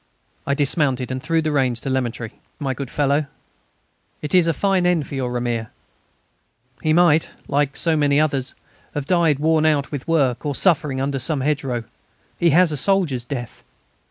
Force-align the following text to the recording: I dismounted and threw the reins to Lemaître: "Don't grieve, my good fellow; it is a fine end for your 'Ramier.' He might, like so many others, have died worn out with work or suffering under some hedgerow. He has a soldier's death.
I 0.47 0.55
dismounted 0.55 1.11
and 1.11 1.21
threw 1.21 1.43
the 1.43 1.51
reins 1.51 1.79
to 1.81 1.89
Lemaître: 1.89 2.17
"Don't 2.17 2.31
grieve, 2.31 2.41
my 2.57 2.73
good 2.73 2.89
fellow; 2.89 3.27
it 4.23 4.33
is 4.33 4.47
a 4.47 4.51
fine 4.51 4.87
end 4.87 5.05
for 5.05 5.13
your 5.13 5.31
'Ramier.' 5.31 5.69
He 6.81 6.91
might, 6.91 7.29
like 7.47 7.77
so 7.77 7.95
many 7.95 8.19
others, 8.19 8.55
have 8.95 9.05
died 9.05 9.37
worn 9.37 9.63
out 9.67 9.91
with 9.91 10.07
work 10.07 10.43
or 10.43 10.55
suffering 10.55 10.99
under 10.99 11.19
some 11.19 11.41
hedgerow. 11.41 11.83
He 12.39 12.49
has 12.49 12.71
a 12.71 12.77
soldier's 12.77 13.25
death. 13.25 13.63